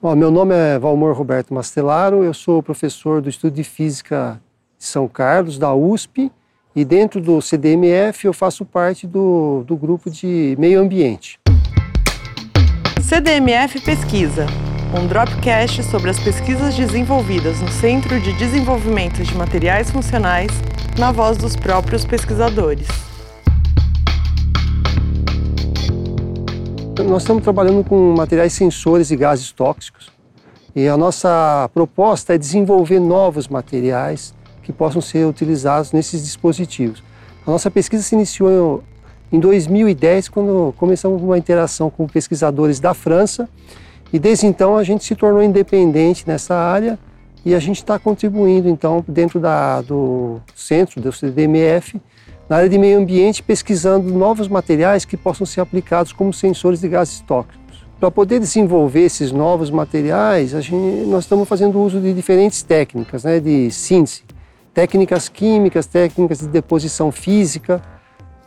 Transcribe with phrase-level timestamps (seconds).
[0.00, 4.40] Bom, meu nome é Valmor Roberto Mastelaro, eu sou professor do Estudo de Física
[4.78, 6.30] de São Carlos, da USP,
[6.76, 11.40] e dentro do CDMF eu faço parte do, do grupo de meio ambiente.
[13.02, 14.46] CDMF Pesquisa,
[14.96, 20.52] um dropcast sobre as pesquisas desenvolvidas no Centro de Desenvolvimento de Materiais Funcionais,
[20.96, 23.07] na voz dos próprios pesquisadores.
[27.06, 30.10] Nós estamos trabalhando com materiais sensores e gases tóxicos
[30.74, 34.34] e a nossa proposta é desenvolver novos materiais
[34.64, 37.02] que possam ser utilizados nesses dispositivos.
[37.46, 38.82] A nossa pesquisa se iniciou
[39.30, 43.48] em 2010, quando começamos uma interação com pesquisadores da França,
[44.12, 46.98] e desde então a gente se tornou independente nessa área
[47.44, 52.00] e a gente está contribuindo então dentro da, do centro do CDMF
[52.48, 56.88] na área de meio ambiente, pesquisando novos materiais que possam ser aplicados como sensores de
[56.88, 57.86] gases tóxicos.
[58.00, 63.40] Para poder desenvolver esses novos materiais, gente, nós estamos fazendo uso de diferentes técnicas, né,
[63.40, 64.22] de síntese,
[64.72, 67.82] técnicas químicas, técnicas de deposição física.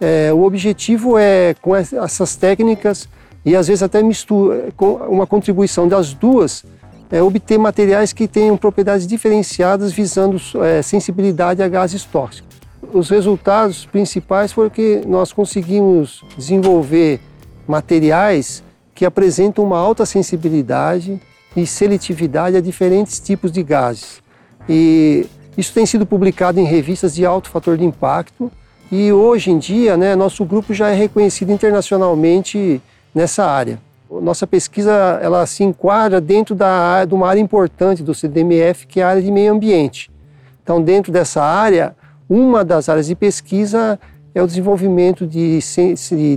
[0.00, 3.08] É, o objetivo é, com essas técnicas,
[3.44, 6.64] e às vezes até mistura, com uma contribuição das duas,
[7.10, 12.49] é, obter materiais que tenham propriedades diferenciadas visando é, sensibilidade a gases tóxicos
[12.92, 17.20] os resultados principais foram que nós conseguimos desenvolver
[17.66, 18.62] materiais
[18.94, 21.20] que apresentam uma alta sensibilidade
[21.56, 24.22] e seletividade a diferentes tipos de gases.
[24.68, 28.50] E isso tem sido publicado em revistas de alto fator de impacto
[28.90, 32.82] e hoje em dia, né, nosso grupo já é reconhecido internacionalmente
[33.14, 33.78] nessa área.
[34.10, 39.04] Nossa pesquisa ela se enquadra dentro da, de uma área importante do CDMF, que é
[39.04, 40.10] a área de meio ambiente.
[40.62, 41.94] Então, dentro dessa área,
[42.30, 43.98] uma das áreas de pesquisa
[44.32, 45.58] é o desenvolvimento de,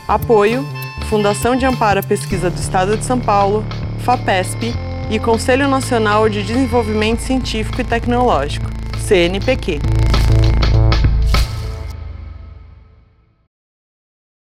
[0.06, 0.68] Apoio
[1.08, 3.64] Fundação de Amparo à Pesquisa do Estado de São Paulo,
[4.00, 8.70] FAPESP e Conselho Nacional de Desenvolvimento Científico e Tecnológico,
[9.06, 10.11] CNPq.